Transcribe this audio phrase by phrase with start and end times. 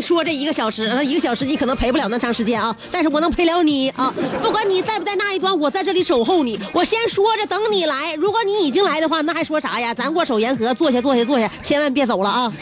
[0.00, 0.86] 说这一个小时。
[0.88, 4.12] 那，一个小时你可能陪不了那长时间啊，但是我能陪了你啊。
[4.42, 6.58] 不管你在不在那一端，我在这里守候你。
[6.72, 8.14] 我先说着，等你来。
[8.14, 9.92] 如果你已经来的话，那还说啥呀？
[9.94, 12.52] 咱握手言和，坐下，坐下，坐下，千万别走了啊。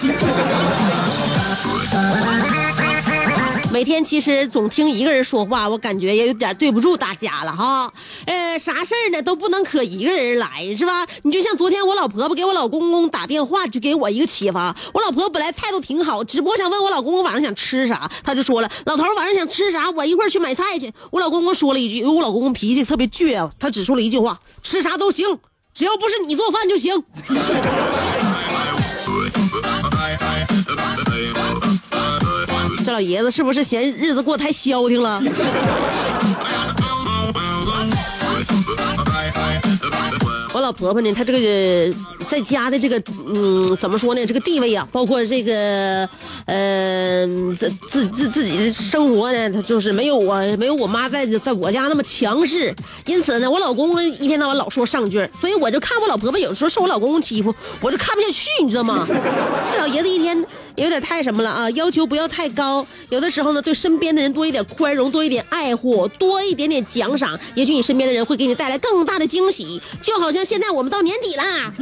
[3.70, 7.92] 每天其实总听一个人说话，我感觉也有点对不住大家了哈。
[8.24, 11.06] 呃，啥事儿呢都不能可一个人来是吧？
[11.22, 14.74] 你就像昨天我老婆婆给我老公公打电话，就给我一个启发。
[14.94, 25.26] 我老婆婆本来态度挺好，只不过想问我老公公晚上想吃啥，他就说了：“老头晚上想吃啥，我一会儿去买菜去。”我老公公说了一句，因为我老公公脾气特别倔，他只说了一句话：“吃啥都行，
[25.74, 27.04] 只要不是你做饭就行。”
[32.98, 35.22] 老爷子是不是嫌日子过太消停了？
[40.52, 41.96] 我老婆婆呢，她这个
[42.28, 43.00] 在家的这个，
[43.32, 44.26] 嗯，怎么说呢？
[44.26, 46.08] 这个地位啊，包括这个，
[46.46, 47.24] 呃，
[47.56, 52.74] 自自自自己的生活呢，她就是没有我没有我妈在在我家那么强势。
[53.06, 59.06] 因此呢，我老公公一天到晚老说上句，所以我就看我老婆婆有时候受我老公公欺负，我就看不下去，你知道吗？
[59.70, 60.44] 这老爷子一天。
[60.78, 61.70] 有点太什么了啊！
[61.72, 69.80] 要求不要太高，有的时候呢，对身边的人多一点宽容，多一点爱护，多一点点奖赏，也许你身边的人会给你带来更大的惊喜。
[70.00, 71.70] 就好像现在我们到年底啦，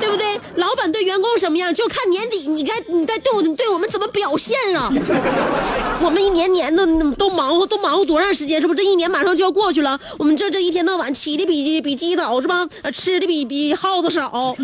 [0.00, 0.38] 对不对？
[0.56, 4.92] 老板对员工什么样，就看年底你该你在对我对我们怎么表现了。
[6.00, 8.60] 我们一年年的都忙活都忙活多长时间？
[8.60, 8.74] 是不？
[8.74, 12.66] 这一年马上就要过去了，我们这这一天到晚起的比比鸡早是吧？
[12.82, 14.54] 呃，吃的比比耗子少，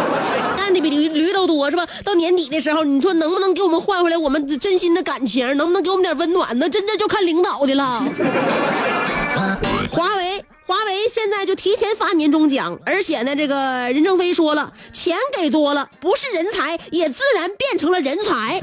[0.56, 1.86] 干的比驴驴都多是吧？
[2.04, 5.56] 到年底的时候，你说能不能给我们换回来我们真心的感情？
[5.56, 6.68] 能不能给我们点温暖呢？
[6.68, 8.04] 真的就看领导的了。
[9.90, 10.44] 华为。
[10.68, 18.60] 华为现在就提前发年终奖，而且呢，这个任正非说了，钱给多了，不是人才，也自然变成了人才。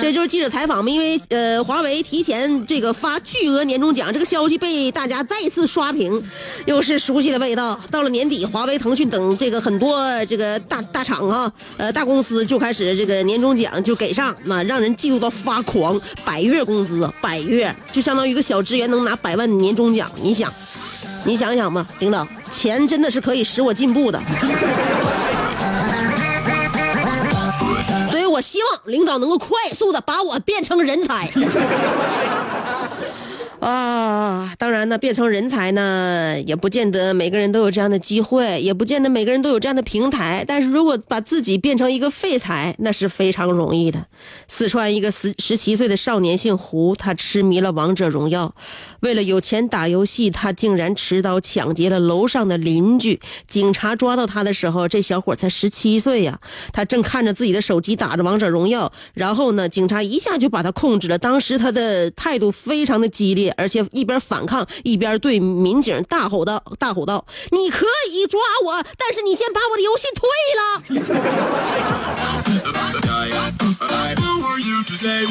[0.00, 6.22] 这就是记者采访嘛，因为呃，华为提前这个发巨额年终奖，这个消息被大家再次刷屏，
[6.66, 7.78] 又是熟悉的味道。
[7.90, 16.00] 到了年底，华为、腾讯等这个很多这个大大厂啊，呃，大公司就开始这个年终奖就给上，那让人嫉妒到发狂。
[16.24, 20.52] 百月工资，百月就相当于一个小职员能拿百万年终奖，你想，
[21.24, 24.20] 你想想吧，领导，钱真的是可以使我进步的。
[28.38, 31.28] 我希望领导能够快速的把我变成人才。
[33.60, 40.44] 啊，当然呢，变成人才呢，也不见得每个人都有这样的机会，也不见得每个人都有这样的平台。
[40.46, 44.06] 但是如果把自己变成一个废材，那是非常容易的。
[44.46, 48.54] 四川一个十十七岁的少年姓胡，他痴迷了王者荣耀，
[49.00, 53.20] 为了有钱打游戏，他竟然持刀抢劫了楼上的邻居。
[53.48, 56.38] 警察抓到他的时候，这小伙才十七岁呀，
[56.72, 61.18] 他正看着自己的手机打着王者荣耀，然后呢，警察一下就把他控制了。
[61.18, 63.47] 当时他的态度非常的激烈。
[63.56, 70.28] 而且一边反抗一边对民警大吼道：“大吼道，你可以抓我，但是你先把我的游戏退
[70.58, 70.62] 了。”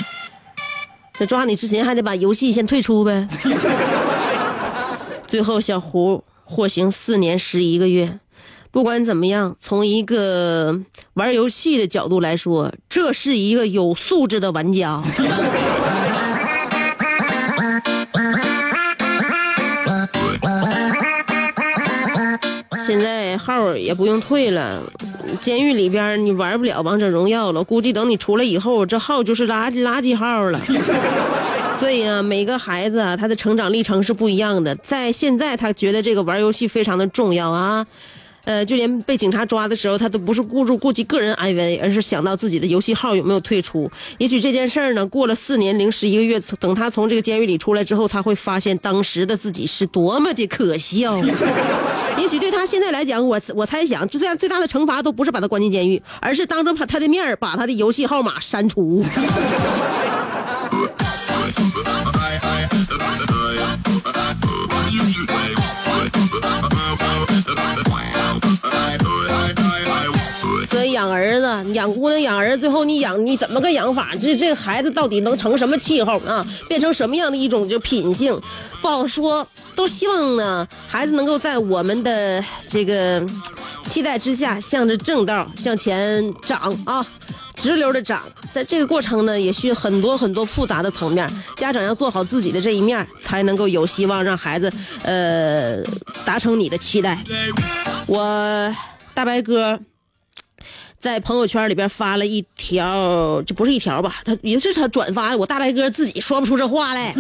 [1.20, 3.28] 这抓你之前还得把游戏先退出呗。
[5.28, 8.20] 最后，小胡获刑四年十一个月。
[8.70, 10.80] 不管怎么样，从一个
[11.16, 15.02] 玩游戏的角度来说，这是一个有素质的玩家。
[22.88, 24.82] 现在号也不用退了，
[25.42, 27.62] 监狱里边你玩不了王者荣耀了。
[27.62, 30.58] 估计等你出来以后，这号就是垃垃圾号了。
[31.78, 34.74] 所以啊，每个孩子啊，他的成长历程是不一样的。
[34.78, 37.86] 在现在，他觉得这个玩游戏非常的重要啊。
[38.48, 43.92] 呃，就连被警察抓的时候，他都不是顾住顾及个人安危，而是想到自己的游戏号有没有退出。
[44.20, 51.22] 也许这件事儿呢，过了四年零十一个月，等他从这个监狱里出来之后，他会发现当时的自己是多么的可笑。
[52.18, 59.04] 也许对他现在来讲，我我猜想，就这样最大的惩罚都不是把他关进监狱，而是当着他他的面把他的游戏号码删除。
[70.98, 74.16] 养儿子、养姑娘、养儿子，最后你养你怎么个养法？
[74.20, 76.44] 这这孩子到底能成什么气候啊？
[76.68, 78.42] 变成什么样的一种就品性，
[78.82, 79.48] 不好说。
[79.76, 83.24] 都希望呢，孩子能够在我们的这个
[83.86, 87.06] 期待之下，向着正道向前长啊，
[87.54, 88.24] 直流的长。
[88.52, 94.74] 在这个过程呢，也需很多很多复杂的层面，家长要做好自己的这一面，才能够有希望让孩子
[95.04, 95.80] 呃
[96.26, 97.24] 达成你的期待。
[98.08, 98.76] 我
[99.14, 99.80] 大白哥。
[101.00, 104.16] 在朋友圈里边发了一条，这不是一条吧？
[104.26, 105.38] 他也是他转发的。
[105.38, 107.14] 我大白哥自己说不出这话来，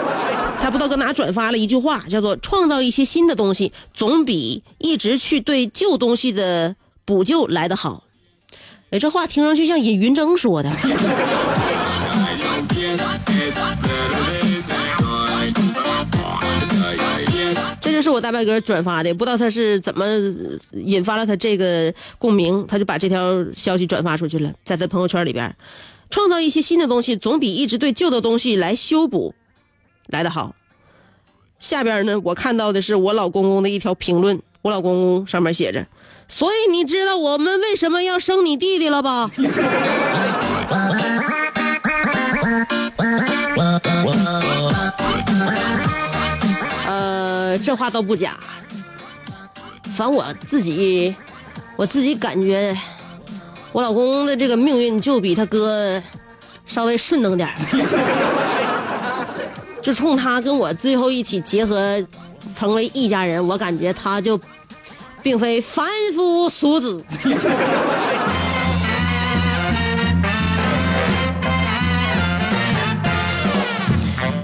[0.60, 8.04] 他不知道搁哪转发了一句话，叫做“创造一些新的东西，总比一直去对旧东西的补救来得好”。
[8.90, 10.70] 哎，这话听上去像尹云峥说的。
[18.04, 20.04] 是我大白哥转发的，不知道他是怎么
[20.72, 25.56] 引发了他这个共鸣，他就把这条消息转发出去了，在他朋友圈里边，
[26.10, 29.34] 创造一些新的东西，总比一直对旧的东西来修补
[30.06, 30.54] 来的好。
[31.58, 35.86] 下边呢，我看到的是我老公公的一条评论，我老公公上面写着
[36.28, 39.30] ：“所以你知道我们为什么要生你弟弟了吧？”
[47.58, 48.36] 这话倒不假，
[49.96, 51.14] 反我自己，
[51.76, 52.76] 我自己感觉，
[53.72, 56.02] 我老公的这个命运就比他哥
[56.66, 57.54] 稍微顺当点儿
[59.82, 62.02] 就冲他跟我最后一起结合，
[62.54, 64.40] 成为一家人，我感觉他就
[65.22, 67.04] 并非凡夫俗子。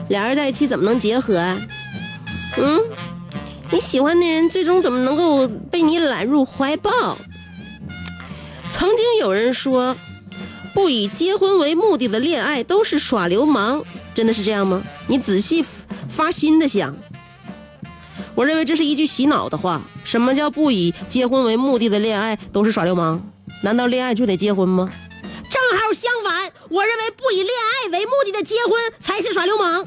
[0.08, 1.56] 俩人在一起怎么能结合啊？
[2.56, 2.80] 嗯，
[3.70, 7.16] 你喜欢的人最终怎么能够被你揽入怀抱？
[8.70, 9.96] 曾经有人说，
[10.74, 14.82] 不以结婚为目的的恋爱都是耍流氓，真的是这样吗？
[15.06, 15.64] 你仔细
[16.08, 16.96] 发心的想，
[18.34, 19.80] 我认为这是一句洗脑的话。
[20.02, 23.20] 什么叫不以结婚为目的的恋爱都是耍流氓？
[23.62, 24.90] 难道恋爱就得结婚吗？
[25.50, 29.84] 正好相反，我认为不以恋爱为目的的结婚才是耍流氓。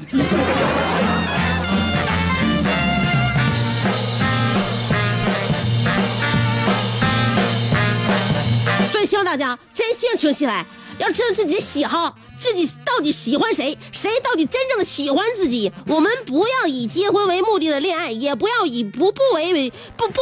[9.04, 10.66] 希望大家真性情起来，
[10.98, 15.72] 要知道自己的喜好，自己到底喜欢谁，谁到底真正的喜欢自己。
[15.86, 20.20] 我们不要以结婚为目的的恋爱，也不要以不不为为不不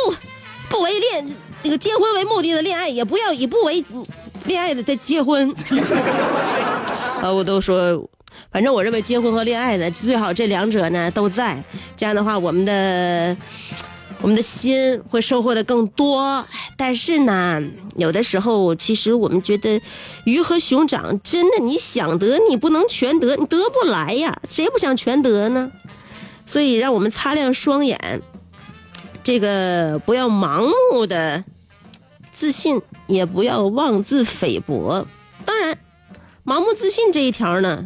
[0.69, 3.85] 不为恋这个结婚为目的的恋爱，也不要以不为
[4.47, 5.55] 恋爱的在结婚。
[7.21, 8.09] 啊， 我都说，
[8.51, 11.63] 反正我认为结婚和恋爱的最好这两者呢都在，
[11.97, 13.37] 这样的话我们的。
[14.23, 17.61] 我们的心会收获的更多，但是呢，
[17.97, 19.83] 有的时候其实我们觉得
[20.25, 25.73] 鱼和熊掌真的，你想得你不能全得，你得不来呀，谁不想全得呢？
[26.47, 28.23] 所以让我们擦亮双眼，
[29.25, 31.43] 这个不要盲目的
[32.31, 35.05] 自信，也不要妄自菲薄。
[35.45, 35.77] 当然，
[36.45, 37.85] 盲目自信这一条呢，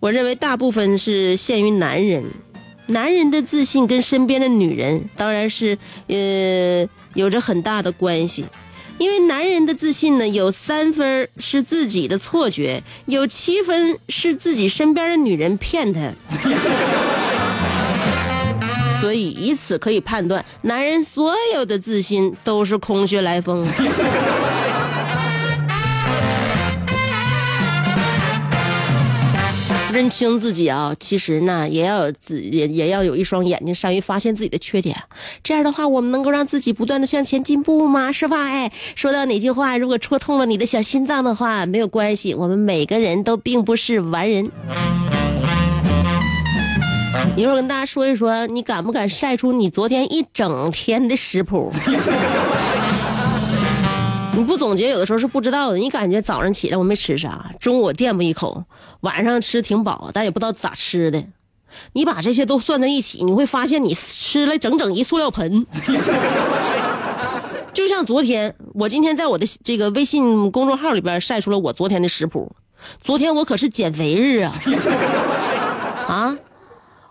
[0.00, 2.24] 我认为大部分是限于男人。
[2.92, 8.44] 男人的自信跟身边的女人当然是呃有着很大的关系，
[8.98, 16.12] 因为男人的自信呢有三分是自己的错觉，有七分是自己身边的女人骗他，
[19.00, 23.66] 所以以此可以判断，男人所有的自信都是空穴来风。
[29.92, 34.96] 认清自己啊，其实呢，也要有自也也要有一双眼睛，善于发现自己的缺点。
[35.44, 38.10] 这样的话，我们能够让自己不断的向前进步吗？
[38.10, 38.48] 是吧？
[38.48, 44.50] 哎，说到哪句话，如果戳痛了你的小心脏的话，没有关系，我们每个人都并不是完人。
[47.36, 51.70] 一会儿跟大家说一说，你敢不敢晒出你昨天一整天的食谱？
[54.34, 55.78] 你不总结，有的时候是不知道的。
[55.78, 58.64] 你感觉早上起来我没吃啥，中午我垫吧一口，
[59.00, 61.22] 晚上吃挺饱，但也不知道咋吃的。
[61.92, 65.66] 你把这些都算在一起，你会发现你吃了整整一塑料盆。
[67.72, 72.54] 就像昨天，我今天在我的这个微信公众号里边晒出了我昨天的食谱。
[73.00, 74.52] 昨天我可是减肥日啊！
[76.08, 76.36] 啊！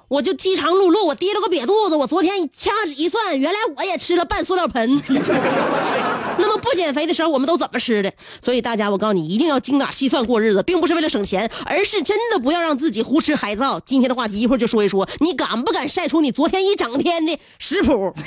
[0.07, 1.95] 我就饥肠辘辘，我提了个瘪肚子。
[1.95, 4.95] 我昨天掐指一算，原来我也吃了半塑料盆。
[6.41, 8.11] 那么不减肥的时候，我们都怎么吃的？
[8.41, 13.79] 所以大家，我告诉你，一定要精打细算过日子，并不是为了省钱，而是真的不要让自己胡吃海造。
[13.81, 18.13] 今天的话题一会儿就说一说，你敢不敢晒出你昨天一整天的食谱？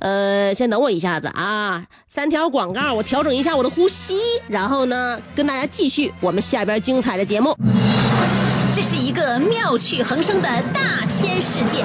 [0.00, 4.18] 呃，先等我一下子啊，三条广告，我调整一下我的呼吸，
[4.48, 7.56] 然后呢，跟大家继续我们下边精彩的节目。
[8.74, 11.84] 这是一个妙趣横生的大千世界，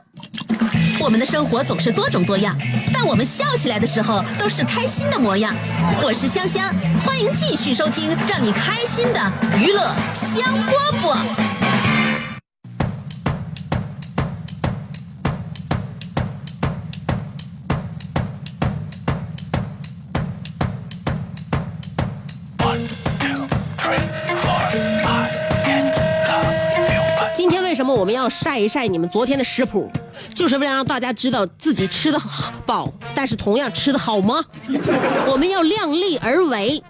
[0.99, 2.55] 我们的生活总是多种多样，
[2.93, 5.55] 但我们笑起来的时候都是开心的模样。
[6.03, 6.73] 我是香香，
[7.05, 9.19] 欢迎继续收听让你开心的
[9.57, 11.17] 娱乐香饽饽。
[27.33, 29.89] 今天为什么我们要晒一晒你们昨天的食谱？
[30.41, 32.19] 就是为了让大家知道自己吃的
[32.65, 34.43] 饱，但是同样吃的好吗？
[35.27, 36.81] 我们要量力而为，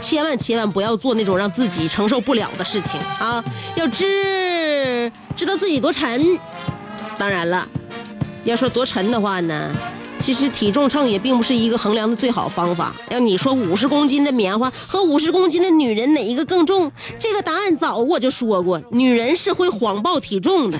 [0.00, 3.44] 千万千万不要做那种让自己承受不了的事情啊！
[3.76, 6.36] 要知知道自己多沉。
[7.16, 7.68] 当然了，
[8.42, 9.70] 要说多沉的话呢？
[10.18, 12.92] 其实体重秤也并不是一个衡量的最好方法。
[13.10, 16.90] 要你说五十公斤的棉花和五十公斤的女人哪一个更重？
[17.20, 20.78] 这个答案早我就说过，女人是会谎报体重的。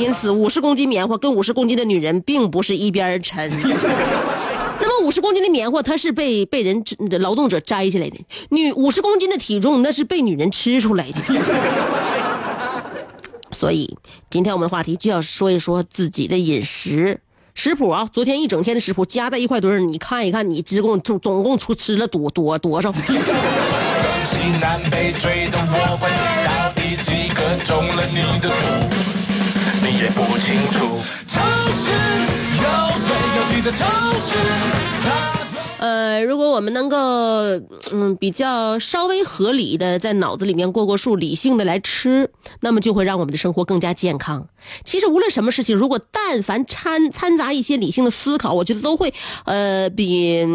[0.00, 3.50] 因此，五十公斤棉花跟五十公斤的女人并不是一边沉。
[4.82, 6.82] 那么五十公斤的棉花它是被被人
[7.20, 8.16] 劳动者摘下来的，
[8.48, 11.20] 女五十公斤的体重那是被女人吃出来的。
[13.52, 13.94] 所以，
[14.30, 17.20] 今天我们的话题就要说一说自己的饮食。
[17.54, 23.12] 食谱啊，昨天一整天的食谱加在一块堆儿，你看一看，你总共总总共出吃了多多多少 东西
[24.60, 25.98] 南北追的我
[26.46, 28.54] 到底几个中了你的毒？
[29.92, 31.00] 也不清楚
[35.78, 36.96] 呃，如果我们能够，
[37.92, 42.30] 嗯，比较稍微合理的在脑子里面过过数，理性的来吃，
[42.60, 44.46] 那么就会让我们的生活更加健康。
[44.84, 49.12] 其实无论什么事情，如果但凡掺掺杂一些理性的思考，我觉得都会，
[49.44, 50.46] 呃，比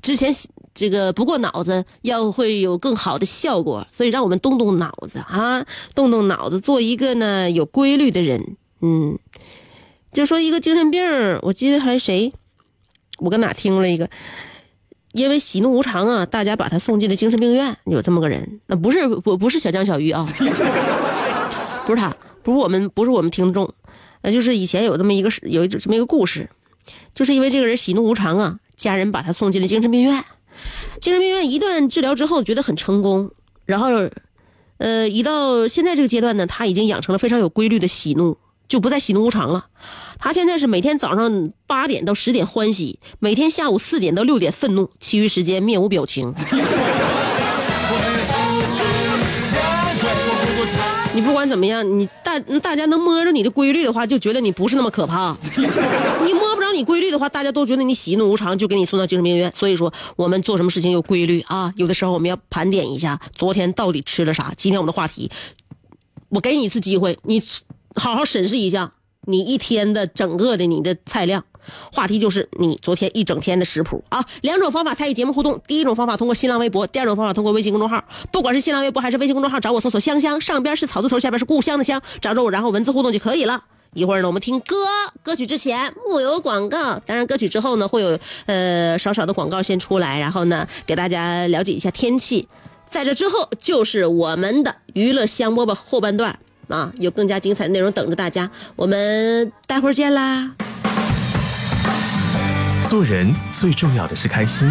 [0.00, 0.32] 之前
[0.76, 3.84] 这个不过脑子要会有更好的效果。
[3.90, 5.66] 所以让我们动动脑子啊，
[5.96, 8.56] 动动脑子，做一个呢有规律的人。
[8.80, 9.18] 嗯，
[10.12, 11.02] 就说一个精神病，
[11.42, 12.32] 我记得还谁。
[13.18, 14.10] 我搁哪听了一个，
[15.12, 17.74] 因为喜怒无常啊，大家把他送进了精神病院。
[17.86, 20.26] 有这么个人，那不是不不是小江小鱼啊，
[21.86, 23.72] 不是他，不是我们，不是我们听众，
[24.20, 26.50] 那就是以前有这么一个有这么一个故事，
[27.14, 30.22] 就是因为这个人喜怒无常啊，家人把他送进了精神病院。
[31.00, 33.30] 精神病院一段治疗之后，觉得很成功，
[33.64, 33.88] 然后，
[34.78, 38.36] 呃，一到现在这个阶段呢，他已经养成了非常有规律的喜怒。
[38.68, 39.66] 就不再喜怒无常了，
[40.18, 46.34] 他现在是每天早上八点到十点欢喜，每天下午四点到六点愤怒，其余时间面无表情。
[51.14, 55.36] 你不管怎么样，你大大家能摸着你的规律的话，就觉得你不是那么可怕。
[56.24, 59.52] 你摸你规律的话，大家都觉得你喜怒无常，就给你送到精神病院。
[59.52, 61.72] 所以说，我们做什么事情有规律啊？
[61.76, 64.52] 有的时候我们要盘点一下昨天到底吃了啥。
[64.56, 65.30] 今天我们的话题，
[66.28, 67.42] 我给你一次机会，你。
[67.98, 68.90] 好好审视一下
[69.22, 71.42] 你一天的整个的你的菜量，
[71.90, 74.22] 话题就是你昨天一整天的食谱啊。
[74.42, 78.04] 两种方法参与节目互动，第一种方法通过新浪微博，第二种方法通过微信公众号。
[78.30, 83.64] 不管是新浪微博还是微信公众号，找我搜索“香香”，上边是草字头，下边是故乡的乡，找着我，然后文字互动就可以了。
[83.96, 84.76] 一会儿呢，我们听歌，
[85.22, 92.46] 歌曲之前木有广告，当然歌曲之后呢会有呃少少的广告先出来，然后呢给大家了解一下天气。
[92.86, 96.38] 在这之后就是我们的娱乐香饽饽后半段。
[96.68, 100.50] 啊，有更加精彩的内容等着大家，我们待会儿见啦！
[102.90, 104.70] 做人最重要的是开心，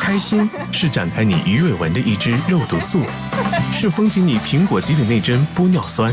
[0.00, 3.00] 开心是展开你鱼尾纹的一支肉毒素。
[3.72, 6.12] 是封紧你苹果肌的那针玻尿酸，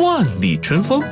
[0.00, 1.02] 万里春风。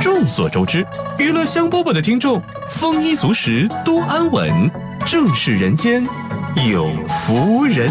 [0.00, 0.86] 众所周知，
[1.18, 4.70] 娱乐香饽饽的听众丰衣足食，多安稳，
[5.06, 6.06] 正是人间
[6.70, 7.90] 有福人。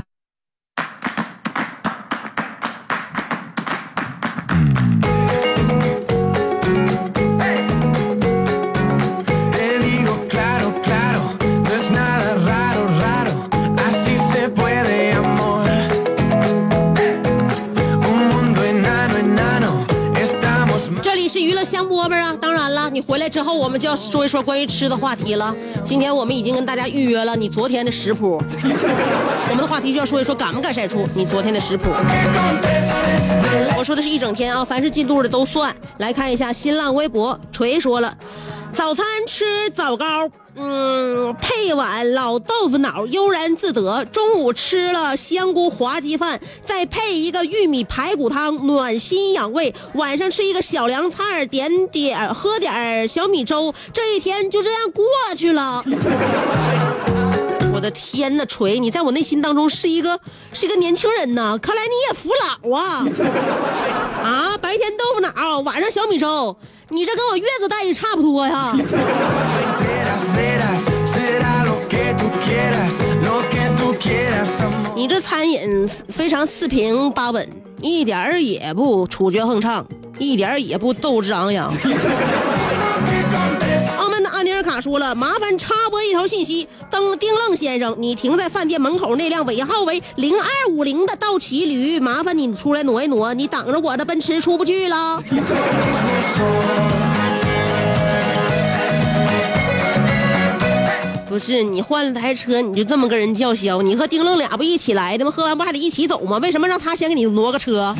[21.71, 22.35] 香饽饽啊！
[22.41, 25.55] 当然了，你回来之后，我们就要说一说关于吃的话题了。
[25.85, 28.31] 今天我们已经跟大家预约了你昨天的食谱，
[29.49, 31.89] 我们的话题就要说一说敢不敢晒出你昨天的食谱。
[33.77, 35.73] 我说的是一整天啊，凡是进度的都算。
[35.99, 38.13] 来看一下新浪微博，锤说了，
[38.73, 44.03] 早餐吃枣糕，嗯，配碗老豆腐脑，悠然自得。
[44.05, 49.73] 中午吃了香菇滑鸡饭，再配一个玉米排骨汤，暖心养胃。
[49.93, 55.05] 晚上吃一个小凉菜，点点喝点小米粥，这一天就这样过
[55.35, 55.83] 去了。
[57.73, 58.79] 我的天呐，锤！
[58.79, 60.19] 你在我内心当中是一个
[60.53, 63.05] 是一个年轻人呐，看来你也服老啊！
[64.23, 66.55] 啊，白天豆腐脑，晚上小米粥，
[66.91, 68.75] 你这跟我月子待遇差不多呀。
[74.93, 77.49] 你这餐饮非常四平八稳
[77.81, 79.83] 一点儿也不处决横唱
[80.19, 81.71] 一点儿也不斗志昂扬。
[84.81, 95.21] 说了，麻烦插播一条信息：登丁愣先生，你停在饭店门口那辆尾号为零二五零的道奇驴，麻烦你出来挪一挪，你等着我的奔驰出不去了。
[101.29, 103.81] 不是你换了台车，你就这么跟人叫嚣？
[103.81, 105.31] 你和丁愣俩不一起来的吗？
[105.31, 106.37] 喝完不还得一起走吗？
[106.39, 107.95] 为什么让他先给你挪个车？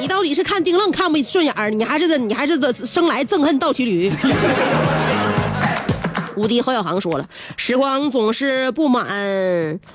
[0.00, 4.10] 你到底是看丁愣看不顺眼儿，你还是你还是生来憎恨倒骑驴？
[6.40, 7.26] 无敌侯小航说了
[7.58, 9.06] ：“时光总是不满，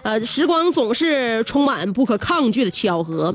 [0.03, 3.33] 呃，时光总是充满不可抗拒的巧合。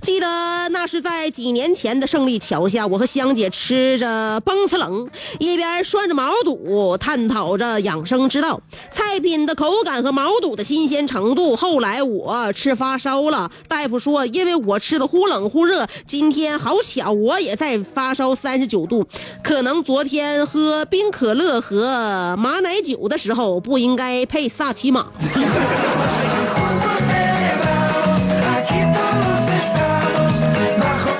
[0.00, 0.26] 记得
[0.70, 5.06] 那是在几年前的胜利桥下，我和香姐吃着崩次冷，
[5.38, 8.58] 一边涮着毛肚，探讨着养生之道。
[8.90, 11.54] 菜品的口感和毛肚的新鲜程度。
[11.54, 19.06] 后来我吃发烧了，大夫说因为我吃的忽冷忽热，今天好巧我也在发烧三十九度，
[19.44, 25.04] 可能昨天喝冰可乐和马奶酒的时候不应该配萨琪玛。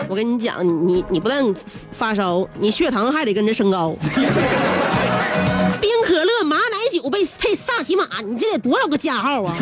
[0.09, 1.45] 我跟你讲，你你不但
[1.91, 3.93] 发烧，你血糖还得跟着升高。
[5.81, 6.63] 冰可乐、马奶
[6.93, 9.53] 酒被配萨琪玛，你这得多少个加号啊？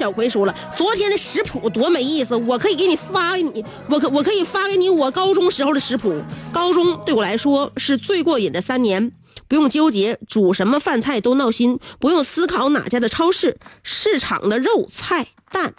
[0.00, 6.22] 小葵说了，昨天的食谱多没意思，我可以给你发给你，我可我可以发给你我高中时候的食谱。
[6.54, 9.12] 高中对我来说是最过瘾的三年，
[9.46, 15.74] 不用纠结煮什么饭菜都闹心，不用思考哪家的超市市场的肉菜蛋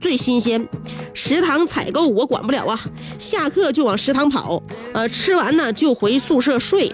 [0.00, 0.68] 最新鲜。
[1.14, 2.78] 食堂采购我管不了啊，
[3.18, 6.92] 下课就往食堂跑，呃，吃完呢就回宿舍睡。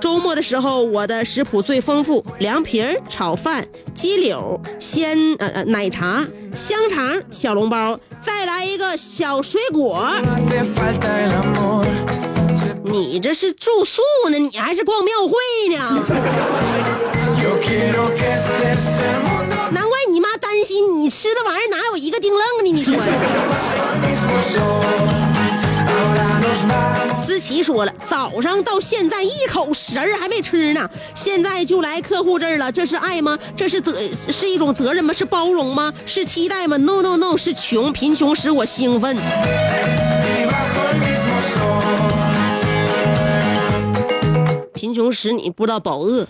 [0.00, 10.08] 周末的时候，我的食谱最丰富：凉皮儿、炒饭、鸡柳、鲜呃呃奶茶、香肠、小笼包，再来一个小水果。
[12.84, 15.34] 你这是住宿呢，你还是逛庙会
[15.76, 16.04] 呢？
[20.74, 22.94] 你吃的玩意儿哪有一个丁愣的，你说？
[27.26, 33.38] 思琪说了，早上到现在一口食儿还没吃呢，现在就来客户这儿了，这是爱吗？
[33.56, 33.96] 这是责
[34.28, 35.12] 是一种责任吗？
[35.12, 35.92] 是包容吗？
[36.04, 39.16] 是期待吗？No No No，是穷，贫穷使我兴奋。
[44.88, 46.26] 贫穷使你不知道饱饿。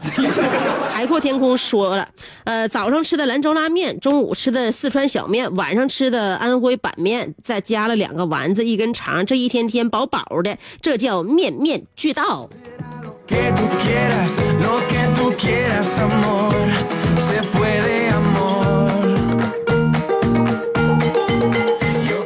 [0.92, 2.08] 海阔天空说了，
[2.42, 12.48] 呃，早上吃的兰州拉面，中午吃的四川小面，晚上吃的安徽板面，再加了两个丸子，一根肠，这一天天饱饱的，这叫面面俱到。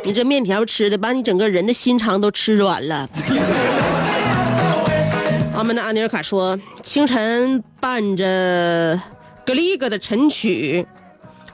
[0.02, 3.06] 你这面条吃的，把你整个人的心肠都吃软了。
[5.62, 9.00] 我们的安尼尔卡说，清晨伴着
[9.46, 10.84] 格里格的晨曲，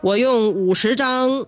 [0.00, 1.44] 我用五十张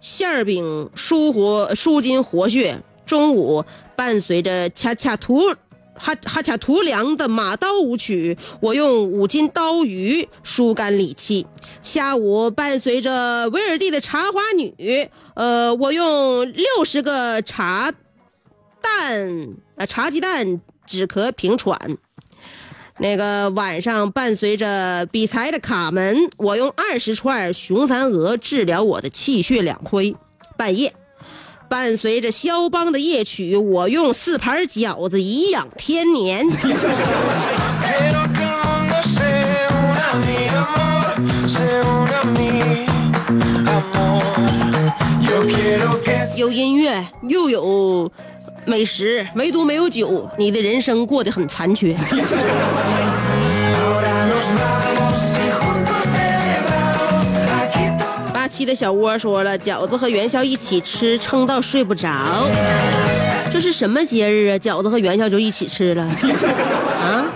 [0.00, 2.80] 馅饼舒活舒筋活血。
[3.04, 3.62] 中午
[3.94, 5.50] 伴随着恰恰图
[5.94, 11.46] 哈哈恰图良的马刀舞曲，我用五斤刀鱼疏肝理气。
[11.82, 17.92] 下午伴随着威尔蒂的茶花女，呃，我用六十个茶
[18.80, 20.58] 蛋啊茶鸡蛋
[20.98, 21.78] 止咳平喘。
[22.98, 30.14] 那个晚上伴随着比才的卡门，我用二十串雄蚕蛾治疗我的气血两亏。
[30.58, 30.92] 半夜
[31.68, 36.46] 伴随着肖邦的夜曲，我用四盘饺子颐养天年。
[46.36, 48.10] 有音乐，又有
[48.66, 51.94] 美食，唯独没有酒，你的人生过得很残缺。
[58.32, 62.08] 八七的小窝说了，饺子和元宵一起吃，撑到睡不着。
[63.50, 64.58] 这是什么节日啊？
[64.58, 67.26] 饺子和元宵就一起吃了啊？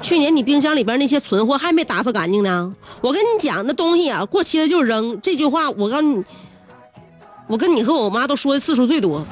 [0.00, 2.72] 去年你冰箱里边那些存货还没打扫干净呢。
[3.00, 5.18] 我跟你讲，那东西啊，过期了就扔。
[5.20, 6.24] 这句话我告诉你，
[7.46, 9.24] 我跟你和我妈都说的次数最多。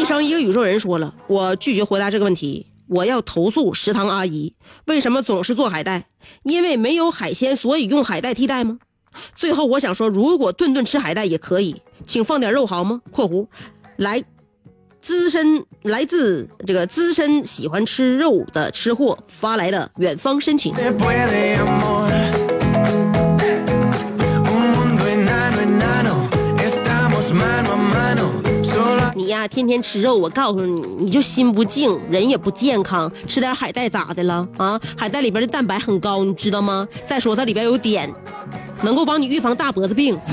[0.00, 2.66] 一生一个宇宙人说了，我拒绝回答这个问题。
[2.88, 4.54] 我要投诉食堂阿姨，
[4.86, 6.06] 为什么总是做海带？
[6.42, 8.78] 因为没有海鲜，所以用海带替代吗？
[9.36, 13.46] 最后我想说，如果顿顿吃海带也可以，请放点肉好吗？（括弧
[13.96, 14.24] 来
[15.02, 20.72] 资深来自这个资深喜欢吃肉的吃货发来的远方申请。
[29.30, 33.10] 呀，天天吃肉，我告诉你，你就心不静，人也不健康。
[33.26, 34.78] 吃点海带咋的了啊？
[34.96, 36.86] 海带里边的蛋白很高，你知道吗？
[37.06, 38.12] 再说它里边有碘，
[38.82, 40.18] 能够帮你预防大脖子病。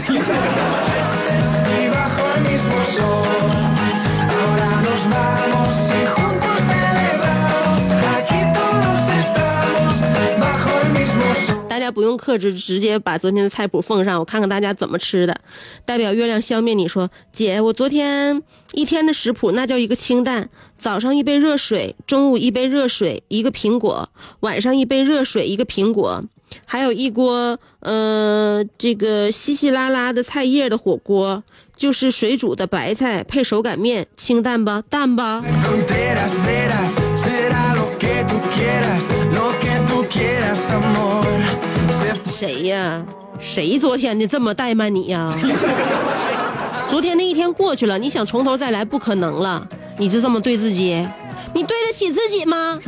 [11.98, 15.36] 不用克制，直接把昨天的菜谱奉上，我看看大家怎么吃的。
[15.84, 24.08] 代表月亮消灭你说，姐，我昨天一天的食谱那叫一个清淡：早上一杯热水，中午一杯热水，一个苹果；
[24.42, 26.24] 晚上一杯热水，一个苹果，
[26.68, 31.44] 还有一锅呃这个稀稀拉拉的菜叶的火锅，
[31.76, 35.44] 就是水煮的白菜配手擀面，清淡吧，淡吧。
[42.38, 43.04] 谁呀？
[43.40, 45.28] 谁昨天的这么怠慢你呀？
[46.88, 49.68] 昨天那一天过去了，你想从头再来不可能了。
[49.98, 51.04] 你就这么对自己，
[51.56, 52.80] 你对得起自己吗？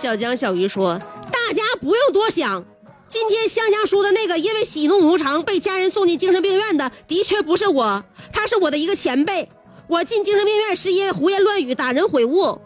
[0.00, 0.98] 小江小鱼说
[1.30, 2.64] ：“大家不用多想，
[3.06, 9.46] 今天香香说的那个因为喜怒无常被家人送进精神病院的，的确不是我，他是我的一个前辈。
[9.86, 12.58] 我进精神病院是因为胡言乱语、打人毁物，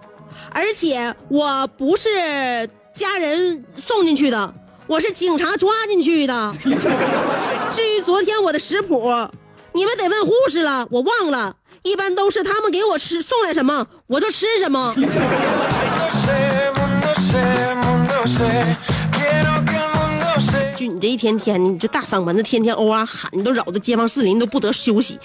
[0.50, 4.54] 而且我不是家人送进去的，
[4.86, 6.52] 我是警察抓进去的。
[7.70, 9.28] 至于昨天我的食谱，
[9.72, 11.54] 你们得问护士了，我忘了。
[11.82, 14.92] 一般都是他们给我吃送来什么，我就吃什么。
[20.74, 25.18] 就你这一天天的，你这大嗓门子天天欧啊喊，你都扰得街坊四邻都不得休息。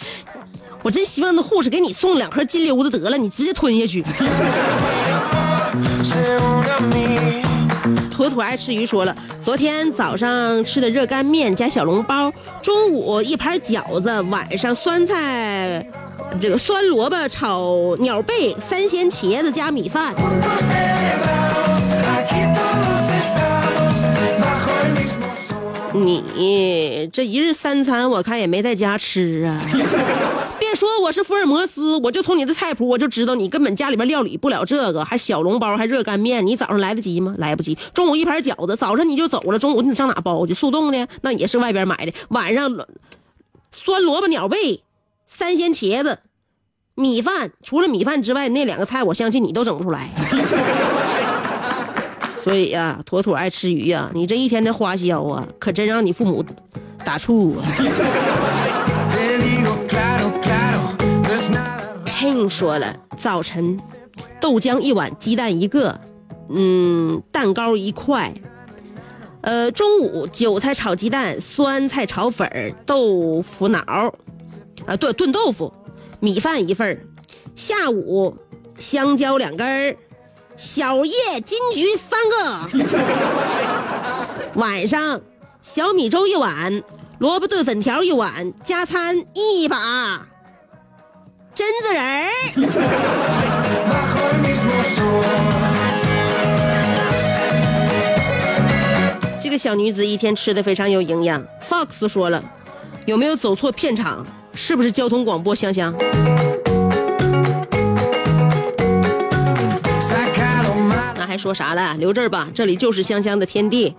[0.84, 4.04] 我真希望那护士给你送两颗金溜子得了，你直接吞下去。
[8.12, 15.86] 妥妥爱吃鱼说了，昨天早上吃的热干面加小笼包，中午一盘饺子，晚上酸菜，
[16.40, 20.14] 这个酸萝卜炒鸟贝，三鲜茄子加米饭。
[25.92, 29.60] 你这一日三餐，我看也没在家吃啊。
[30.76, 37.36] 说我是福尔摩斯，我就从你的菜谱我就知道你根本家里边料理不了这个，还小笼包，还热干面，你早上来得及吗？
[37.38, 37.78] 来不及。
[37.94, 40.54] 中午一盘饺子，早上你就走了，中午你上哪包去？
[40.54, 42.14] 速冻的那也是外边买的。
[42.30, 42.72] 晚上
[43.72, 44.84] 酸萝卜鸟贝，
[45.28, 46.20] 三鲜茄子，
[46.96, 50.10] 米饭除了米饭之外，那两个菜我相信你都整不出来。
[52.38, 56.44] 所以呀、妥妥爱吃鱼呀、你这一天的花销啊，可真让你父母
[57.06, 57.64] 打怵啊。
[62.14, 63.78] King 说了，早晨
[64.40, 66.00] 豆浆一碗，鸡蛋一个，
[66.50, 68.34] 嗯，蛋糕一块。
[69.42, 73.82] 呃，中午韭菜炒鸡蛋，酸菜炒粉儿，豆腐脑，
[74.86, 75.74] 啊，炖炖豆腐，
[76.22, 77.06] 米饭一份儿。
[77.56, 78.38] 下午
[78.78, 79.98] 香蕉两根儿，
[80.56, 82.88] 小叶金桔三个。
[84.56, 85.20] 晚上
[85.62, 86.84] 小米粥一碗，
[87.20, 90.28] 萝卜炖粉条一碗，加餐一把。
[91.56, 92.30] 榛子仁儿。
[99.40, 101.46] 这个小女子一天吃的非常有营养。
[101.70, 102.44] Fox 说了，
[103.06, 104.26] 有没有走错片场？
[104.56, 105.54] 是不是交通广播？
[105.54, 105.94] 香香，
[111.16, 111.96] 那还说啥了？
[112.00, 113.94] 留这儿吧，这里就是香香的天地。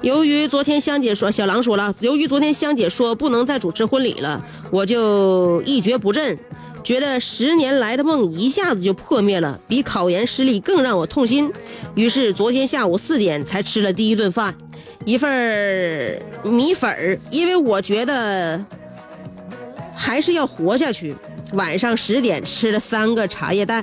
[0.00, 6.38] 由于昨天香姐说，小狼说了，由于昨天香姐说不能再主持婚礼了，我就一蹶不振，
[6.84, 11.50] 觉得十年来的梦一下子就破灭了，比考研失利更让我痛心。
[11.94, 14.54] 于是昨天下午四点才吃了第一顿饭，
[15.06, 18.62] 一份米粉儿，因为我觉得
[19.96, 21.16] 还是要活下去。
[21.54, 23.82] 晚上十点吃了三个茶叶蛋，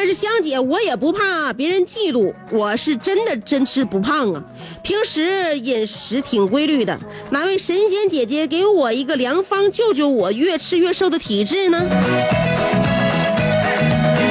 [0.00, 4.40] 但是香姐我也不怕别人嫉妒，我是真的真吃不胖啊，
[4.84, 6.96] 平时饮食挺规律的。
[7.30, 11.84] 哪位神仙姐姐给我一个良方，救救我越吃越瘦的体质呢？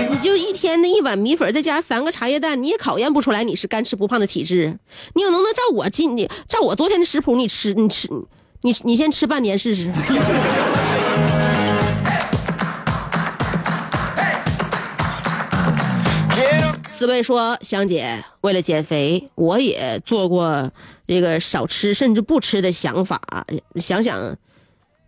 [0.09, 4.79] 你就一天的一碗米粉，再加三个茶叶蛋，你也考验不出来你是干吃不胖的体质。
[5.15, 8.07] 你有能耐照我进你照我昨天的食谱，你吃你吃
[8.61, 9.91] 你你先吃半年试试。
[16.97, 20.71] 思维说：“香姐，为了减肥，我也做过
[21.05, 23.21] 这个少吃甚至不吃的想法。
[23.75, 24.35] 想想，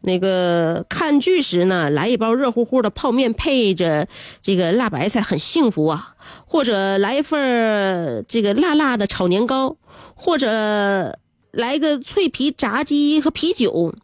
[0.01, 4.07] 那个看剧时呢，来一包热乎乎的泡面，配着
[4.39, 6.13] 这个辣白菜，很幸福啊。
[6.45, 9.75] 或者来一份这个辣辣的炒年糕，
[10.13, 11.17] 或者
[11.49, 13.95] 来个脆皮炸鸡和啤酒，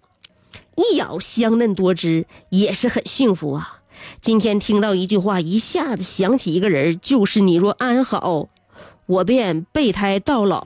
[0.75, 3.81] 一咬香嫩多汁，也是很幸福啊。”
[4.21, 8.49] 今天听到一句话，一下子想起一个人，就是你若安好，
[9.05, 10.65] 我便备胎到老。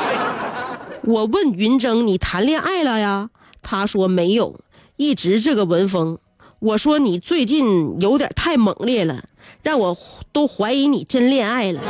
[1.04, 3.30] 我问云峥，你谈恋爱了呀？
[3.62, 4.58] 他说没有，
[4.96, 6.18] 一直这个文风。
[6.58, 9.22] 我说你最近有点太猛烈了，
[9.62, 9.96] 让我
[10.32, 11.80] 都怀疑你真恋爱了。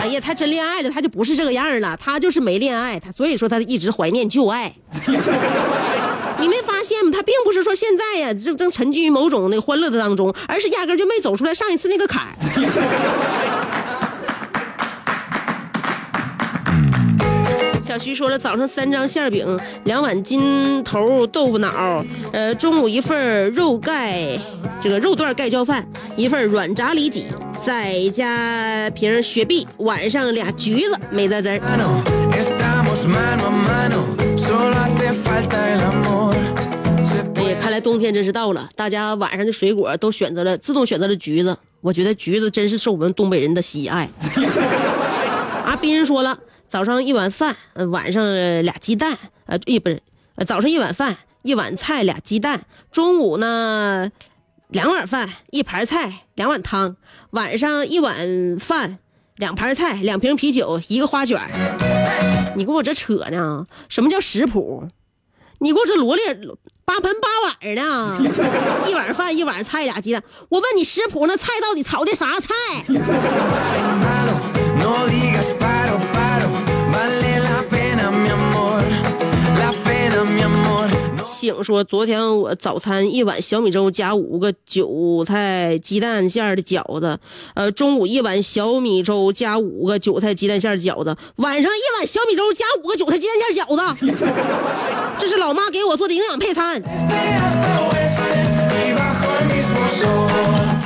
[0.00, 4.74] 哎呀，他真恋爱了，他就不是这个样了，他就是没恋爱，他所以说他一直怀念旧爱。
[6.40, 7.10] 你没发现吗？
[7.12, 12.28] 他并不是说现在呀，正正沉浸于某种那个欢乐的当中，而是压根儿就没走出来上一次那个坎儿。
[17.82, 24.38] 小徐说了，早上三张馅饼，两碗筋头豆腐脑，呃，中午一份肉盖，
[24.80, 27.24] 这个肉段盖浇饭，一份软炸里脊，
[27.66, 31.58] 再加瓶雪碧，晚上俩橘子，美滋滋
[37.34, 41.56] 哎呀，看来冬天真是到了，大家晚上的水果都选择了自动选择了橘子。
[41.80, 44.10] 我觉得橘子真是受我们东北人的喜爱。
[45.64, 48.24] 阿斌说了，早上一碗饭，呃晚上
[48.64, 49.16] 俩鸡蛋，
[49.46, 50.02] 呃，一不是，
[50.34, 54.10] 呃早上一碗饭，一碗菜，俩鸡蛋，中午呢
[54.66, 56.96] 两碗饭，一盘菜，两碗汤，
[57.30, 58.98] 晚上一碗饭，
[59.36, 61.40] 两盘菜，两瓶啤酒，一个花卷
[62.58, 63.66] 你给我这扯呢？
[63.88, 64.88] 什么叫食谱？
[65.60, 66.34] 你给我这罗列
[66.84, 68.18] 八盆八碗呢，
[68.88, 70.22] 一碗饭一碗菜俩鸡蛋。
[70.48, 72.48] 我问你食谱那菜到底炒的啥菜？
[81.38, 87.20] 醒说昨天我早餐一碗小米粥加五个韭菜鸡蛋馅儿的饺子，
[87.54, 94.16] 呃，中午一碗小米粥加五个韭菜鸡蛋馅儿饺子，晚上一碗小米粥加五个韭菜鸡蛋馅儿饺子。
[95.16, 96.82] 这是老妈给我做的营养配餐。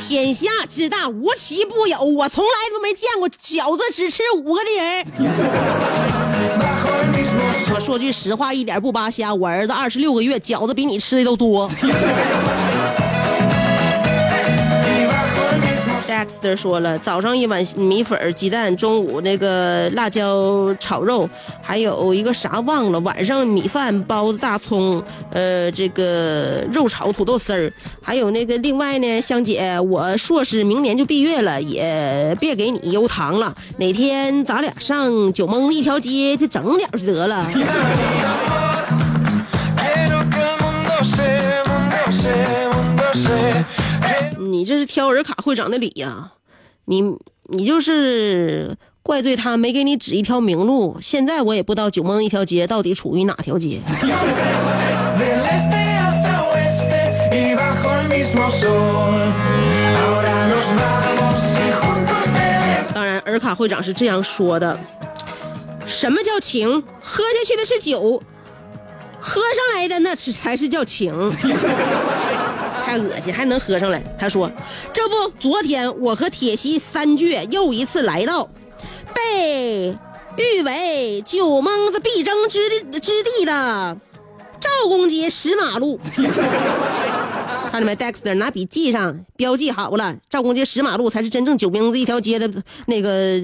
[0.06, 6.61] 天下之大，无奇不有，我从来都没见过饺子只吃五个的人。
[7.74, 11.66] 我说句实话，一点不扒瞎，我儿子二十六个月，饺子比你吃的都多。
[16.22, 21.28] Dexter 说了，早上一碗米粉鸡蛋，中午那个辣椒炒肉，
[21.60, 25.02] 还有一个啥忘了，晚上米饭包子大葱，
[25.32, 37.44] 呃，这个肉炒土豆丝儿，还有那个另外呢，香姐，我硕士明年就毕业了，也别给你悠糖了，哪天咱俩上九蒙一条街去整点就得了。
[44.52, 46.32] 你这是挑尔卡会长的理呀、
[46.84, 47.02] 你
[47.44, 50.98] 你就是怪罪他没给你指一条明路。
[51.00, 53.80] 现在我也不知道九蒙一条街到底处于哪条街。
[62.92, 64.78] 当然，尔卡会长是这样说的：
[65.86, 66.68] 什么叫情？
[67.00, 68.22] 喝下去的是酒，
[69.18, 71.10] 喝上来的那是才是叫情。
[72.92, 74.02] 太恶心，还能喝上来？
[74.18, 74.52] 他说
[74.92, 78.46] ：“这不，昨天我和铁西三倔又一次来到
[79.14, 79.96] 被
[80.36, 83.96] 誉为九蒙子必争之地之地的
[84.60, 85.98] 赵公街石马路。”
[87.72, 90.14] 看着没，Dexter 拿笔记上，标记好了。
[90.28, 92.46] 赵公街石马路才是真正九蒙子一条街的
[92.84, 93.40] 那个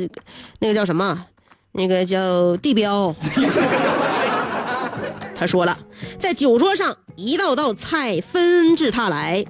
[0.58, 1.24] 那个叫什么？
[1.72, 3.14] 那个叫地标。
[5.34, 5.78] 他说了，
[6.18, 9.44] 在酒桌上一道道菜纷至沓来，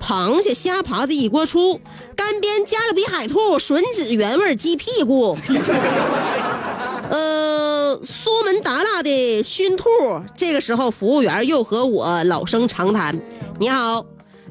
[0.00, 1.78] 螃蟹、虾爬子一锅出，
[2.16, 5.36] 干煸加勒比海兔、吮指原味鸡屁股，
[7.10, 9.84] 呃，苏门答腊的熏兔。
[10.34, 13.14] 这个时候，服务员又和我老生常谈
[13.60, 14.06] ：“你好，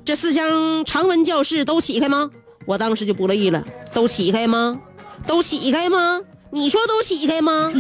[0.06, 2.30] 这四箱常温教室都起开吗？”
[2.68, 3.64] 我当时就不乐意了
[3.95, 4.80] ：“都起开吗？
[5.26, 6.22] 都起开吗？
[6.51, 7.74] 你说都起开吗？”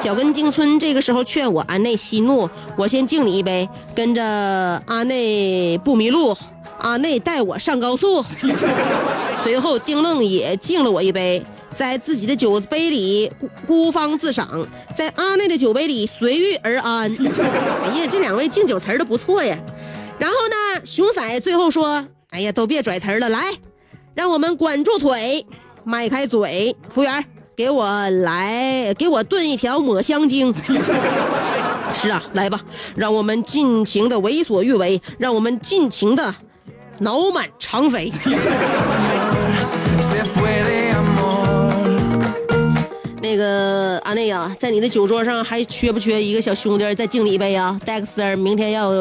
[0.00, 4.22] 脚跟京村这个时候劝我阿内息怒，我先敬你一杯，跟着
[4.86, 6.36] 阿内不迷路。
[6.78, 8.22] 阿内带我上高速，
[9.42, 11.42] 随后丁愣也敬了我一杯，
[11.76, 14.48] 在自己的酒杯里孤孤芳自赏，
[14.96, 17.10] 在阿内的酒杯里随遇而安。
[17.82, 19.58] 哎呀，这两位敬酒词儿都不错呀。
[20.18, 23.52] 然后呢，熊仔最后说：“哎呀，都别拽词儿了，来，
[24.14, 25.44] 让我们管住腿，
[25.82, 27.24] 迈开嘴，服务员。”
[27.58, 30.54] 给我来，给我炖一条抹香鲸。
[31.92, 32.60] 是啊，来吧，
[32.94, 36.32] 让我们尽情的为所欲为，让我们尽情的
[37.00, 38.12] 脑满肠肥。
[43.20, 48.92] 那个阿内呀，在你的酒桌上还缺不缺一个小兄弟再敬你一杯啊？Dexter 明天要，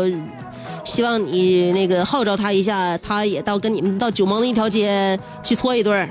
[0.84, 6.10] 希望你那个号召他一下，他也到跟你们到九蒙的一条街去搓一顿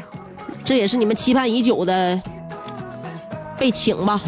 [0.65, 2.21] 这也是你们期盼已久的
[3.59, 4.21] 被请吧。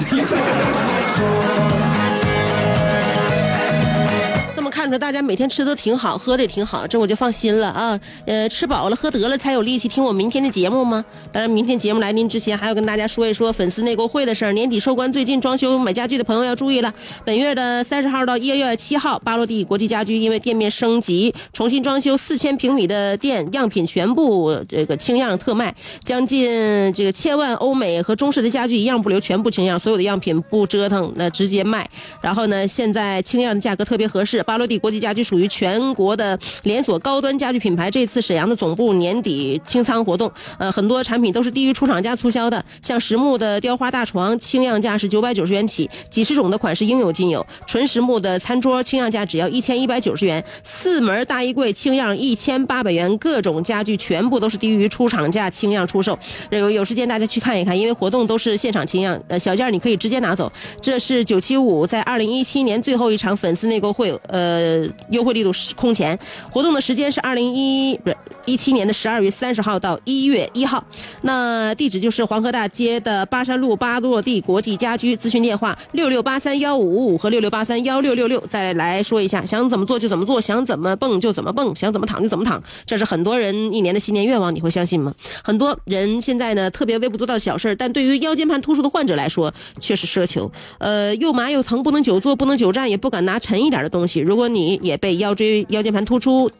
[4.88, 8.00] 看出来，大家每天吃的挺好，喝的也挺好，这我就放心了啊。
[8.24, 11.04] 呃，吃饱了喝得了才有力气听我明天的节目吗？
[11.30, 14.52] 当然，明天节目来临之前，还要跟大家说一说粉丝内购会的事儿。
[14.52, 16.94] 年底收官，最近装修买家具的朋友要注意了。
[17.22, 31.86] 本月的三十号到一月七号，巴洛蒂国际家居因为店面升级，重新装修四千平米的店，样品全部这个清样特卖，将近这个千万欧美和中式的家具一样不留，全部清样，所有的样品不折腾，那直接卖。
[32.22, 34.38] 然后呢，现在清样的价格特别合适。
[34.44, 47.44] 巴洛蒂国际家居属于全国的连锁高端家具品牌，这次沈阳的总部年底清仓活动，呃，很多产品都是低于出厂价促销的，像实木的雕花大床，清样价是九百九十元起，几十种的款式应有尽有。
[47.66, 56.18] 纯实木的餐桌清样价只要一千一百九十元，四门大衣柜清样一千八百元，各种家具全部都是低于出厂价清样出售。
[56.50, 60.52] 有有时间大家去看一看，因为活动都是现场清样，呃，小件你可以直接拿走。
[60.82, 66.18] 这是九七五在二零一七年最后一场粉丝内购会，呃，呃优惠力度是空前。
[66.50, 70.84] 活动的时间是二零一不是一七年的十二月三十号到一月一号。
[71.22, 78.38] 那地址就是黄河大街的巴山路巴洛蒂国际家居，咨询电话六六八三幺五五五和六六八三幺六六六。
[78.40, 85.14] 再来说一下，想怎么做就怎么做，想怎么蹦就怎么蹦，想怎么躺就怎么躺，这是很多人一年的新年愿望，你会相信吗？
[85.42, 90.50] 很多人现在呢特别微不足道的小事儿，但对于腰间盘突出的患者来说却是奢求。
[90.78, 94.20] 呃，又麻又疼，不能久坐，不能久站，也不敢拿沉一点的东西。
[94.20, 96.50] 如果你你也被腰椎、腰间盘突出。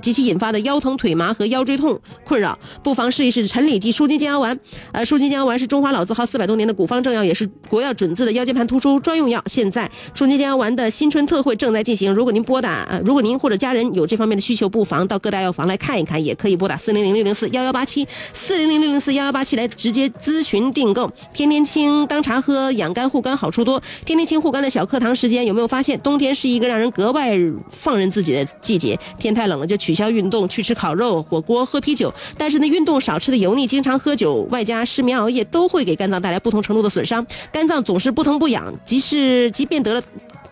[0.00, 4.58] 及其引发的腰疼、腿麻和腰椎痛困扰，不妨试一试陈李济舒筋健腰丸。
[4.92, 9.42] 呃，舒筋健腰丸是中华老字号四百多年的古方正药，也是国药准字的腰间盘突出专用药。
[9.46, 21.10] 现在舒筋健腰丸的新春特惠正在进行，如果您拨打，如果您或者家人有这方面的需求，不妨到各大药房来看一看，也可以拨打四零零六零四幺幺八七四零零六零四幺幺八七来直接咨询订购。
[21.32, 23.82] 天天清当茶喝，养肝护肝好处多。
[24.04, 27.36] 天天清护肝的小课堂时间，有没有发现冬天是一个让人格外
[27.70, 28.98] 放任自己的季节？
[29.18, 32.12] 天太冷了就取消运动，去吃烤肉、火锅、喝啤酒。
[32.36, 37.24] 但是呢，运动少吃的油腻，经常喝酒，外加失眠熬夜，都会给肝脏带来不同程度的损伤。
[37.52, 40.02] 肝脏总是不疼不痒，即使即便得了。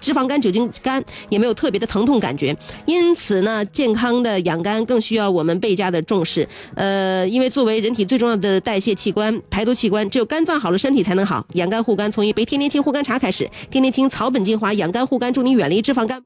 [0.01, 2.55] 脂肪肝、酒精肝也没有特别的疼痛感觉，
[2.85, 6.47] 因此呢，健康的养肝更需要我们倍加的重视。
[6.75, 11.47] 呃，因为作为人体最重要的代谢器官、排毒器官，只有肝脏好了，身体才能好。
[11.55, 16.23] 养肝护肝从一杯天天清护肝茶开始，天天清草本精华养肝护肝，助你远离脂肪肝。